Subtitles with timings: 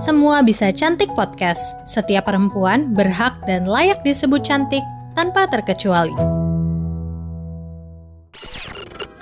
[0.00, 1.76] Semua Bisa Cantik Podcast.
[1.84, 4.80] Setiap perempuan berhak dan layak disebut cantik
[5.12, 6.16] tanpa terkecuali.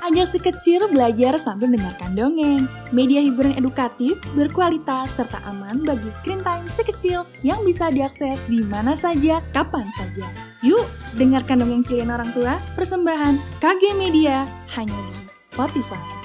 [0.06, 2.70] Ajak si kecil belajar sambil mendengarkan dongeng.
[2.94, 8.62] Media hiburan edukatif, berkualitas, serta aman bagi screen time si kecil yang bisa diakses di
[8.62, 10.30] mana saja, kapan saja.
[10.62, 10.86] Yuk,
[11.18, 14.46] dengarkan dongeng pilihan orang tua, persembahan KG Media,
[14.78, 16.17] hanya di Spotify.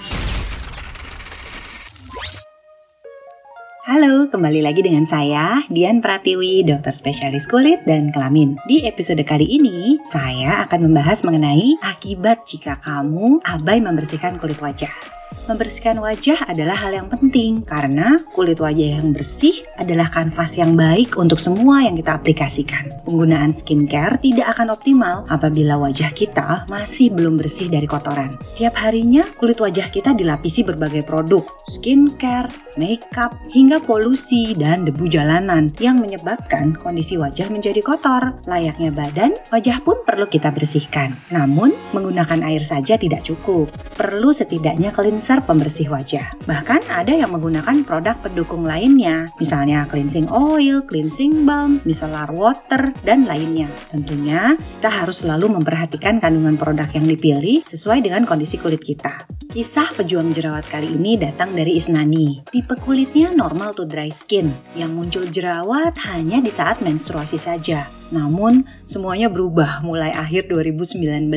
[3.83, 8.55] Halo, kembali lagi dengan saya, Dian Pratiwi, dokter spesialis kulit dan kelamin.
[8.63, 15.22] Di episode kali ini, saya akan membahas mengenai akibat jika kamu abai membersihkan kulit wajah.
[15.43, 21.19] Membersihkan wajah adalah hal yang penting karena kulit wajah yang bersih adalah kanvas yang baik
[21.19, 22.87] untuk semua yang kita aplikasikan.
[23.03, 28.39] Penggunaan skincare tidak akan optimal apabila wajah kita masih belum bersih dari kotoran.
[28.39, 35.69] Setiap harinya kulit wajah kita dilapisi berbagai produk, skincare, makeup, hingga polusi dan debu jalanan
[35.77, 38.39] yang menyebabkan kondisi wajah menjadi kotor.
[38.47, 41.17] Layaknya badan, wajah pun perlu kita bersihkan.
[41.29, 43.69] Namun, menggunakan air saja tidak cukup.
[43.93, 46.29] Perlu setidaknya cleanser dasar pembersih wajah.
[46.45, 53.25] Bahkan ada yang menggunakan produk pendukung lainnya, misalnya cleansing oil, cleansing balm, micellar water, dan
[53.25, 53.65] lainnya.
[53.89, 59.25] Tentunya kita harus selalu memperhatikan kandungan produk yang dipilih sesuai dengan kondisi kulit kita.
[59.49, 62.45] Kisah pejuang jerawat kali ini datang dari Isnani.
[62.53, 68.02] Tipe kulitnya normal to dry skin, yang muncul jerawat hanya di saat menstruasi saja.
[68.09, 71.29] Namun, semuanya berubah mulai akhir 2019.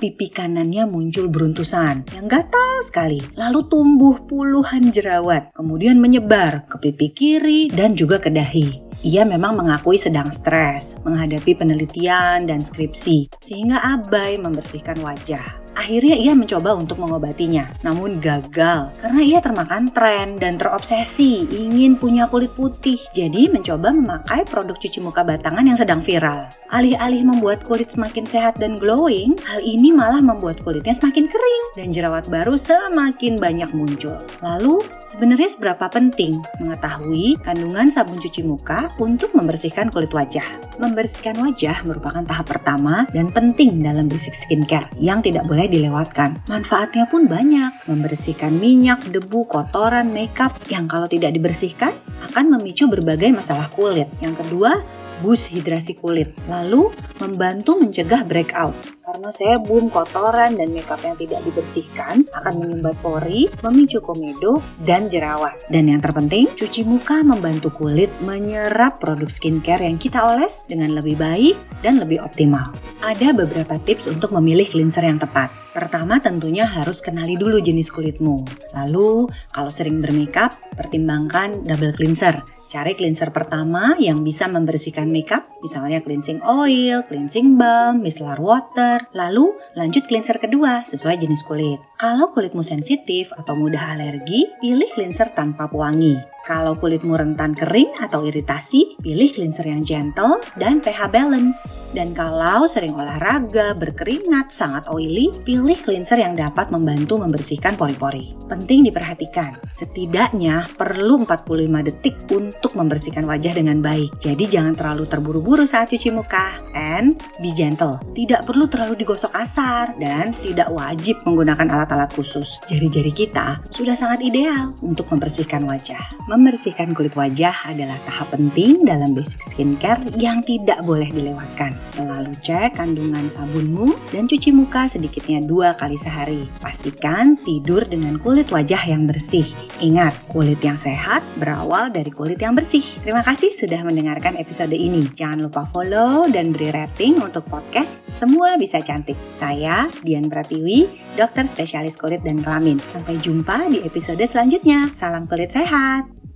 [0.00, 7.08] Pipi kanannya muncul beruntusan yang gatal sekali, lalu tumbuh puluhan jerawat, kemudian menyebar ke pipi
[7.12, 8.88] kiri dan juga ke dahi.
[9.06, 15.57] Ia memang mengakui sedang stres menghadapi penelitian dan skripsi, sehingga abai membersihkan wajah.
[15.78, 22.26] Akhirnya ia mencoba untuk mengobatinya, namun gagal karena ia termakan tren dan terobsesi ingin punya
[22.26, 22.98] kulit putih.
[23.14, 26.50] Jadi mencoba memakai produk cuci muka batangan yang sedang viral.
[26.74, 31.94] Alih-alih membuat kulit semakin sehat dan glowing, hal ini malah membuat kulitnya semakin kering dan
[31.94, 34.18] jerawat baru semakin banyak muncul.
[34.42, 40.44] Lalu, sebenarnya seberapa penting mengetahui kandungan sabun cuci muka untuk membersihkan kulit wajah?
[40.82, 46.42] Membersihkan wajah merupakan tahap pertama dan penting dalam basic skincare yang tidak boleh dilewatkan.
[46.48, 51.94] Manfaatnya pun banyak, membersihkan minyak, debu, kotoran, makeup yang kalau tidak dibersihkan
[52.32, 54.10] akan memicu berbagai masalah kulit.
[54.18, 54.82] Yang kedua,
[55.20, 56.34] boost hidrasi kulit.
[56.50, 56.90] Lalu,
[57.22, 64.04] membantu mencegah breakout karena sebum, kotoran, dan makeup yang tidak dibersihkan akan menyumbat pori, memicu
[64.04, 65.64] komedo, dan jerawat.
[65.72, 71.16] Dan yang terpenting, cuci muka membantu kulit menyerap produk skincare yang kita oles dengan lebih
[71.16, 72.68] baik dan lebih optimal.
[73.08, 75.48] Ada beberapa tips untuk memilih cleanser yang tepat.
[75.72, 78.44] Pertama tentunya harus kenali dulu jenis kulitmu.
[78.76, 86.04] Lalu, kalau sering bermakeup, pertimbangkan double cleanser Cari cleanser pertama yang bisa membersihkan makeup, misalnya
[86.04, 89.08] cleansing oil, cleansing balm, micellar water.
[89.16, 91.80] Lalu lanjut cleanser kedua sesuai jenis kulit.
[91.96, 96.20] Kalau kulitmu sensitif atau mudah alergi, pilih cleanser tanpa pewangi.
[96.48, 101.76] Kalau kulitmu rentan kering atau iritasi, pilih cleanser yang gentle dan pH balance.
[101.92, 108.32] Dan kalau sering olahraga, berkeringat, sangat oily, pilih cleanser yang dapat membantu membersihkan pori-pori.
[108.48, 114.16] Penting diperhatikan, setidaknya perlu 45 detik untuk membersihkan wajah dengan baik.
[114.16, 116.64] Jadi jangan terlalu terburu-buru saat cuci muka.
[116.72, 122.56] And be gentle, tidak perlu terlalu digosok kasar dan tidak wajib menggunakan alat-alat khusus.
[122.64, 126.00] Jari-jari kita sudah sangat ideal untuk membersihkan wajah
[126.38, 131.74] membersihkan kulit wajah adalah tahap penting dalam basic skincare yang tidak boleh dilewatkan.
[131.98, 136.46] Selalu cek kandungan sabunmu dan cuci muka sedikitnya dua kali sehari.
[136.62, 139.44] Pastikan tidur dengan kulit wajah yang bersih.
[139.82, 142.86] Ingat, kulit yang sehat berawal dari kulit yang bersih.
[143.02, 145.10] Terima kasih sudah mendengarkan episode ini.
[145.10, 149.18] Jangan lupa follow dan beri rating untuk podcast Semua Bisa Cantik.
[149.34, 150.86] Saya Dian Pratiwi,
[151.18, 152.78] dokter spesialis kulit dan kelamin.
[152.94, 154.94] Sampai jumpa di episode selanjutnya.
[154.94, 156.27] Salam kulit sehat.